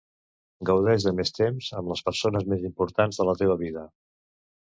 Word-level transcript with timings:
Gaudeix 0.69 1.03
de 1.07 1.11
més 1.17 1.31
temps 1.39 1.67
amb 1.81 1.91
les 1.93 2.01
persones 2.09 2.47
més 2.53 2.65
importants 2.71 3.21
de 3.21 3.27
la 3.31 3.35
teva 3.43 3.61
vida. 3.63 3.87